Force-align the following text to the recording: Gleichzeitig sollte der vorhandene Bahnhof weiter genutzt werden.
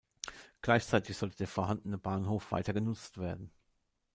Gleichzeitig 0.63 1.15
sollte 1.15 1.37
der 1.37 1.47
vorhandene 1.47 1.99
Bahnhof 1.99 2.51
weiter 2.51 2.73
genutzt 2.73 3.19
werden. 3.19 3.51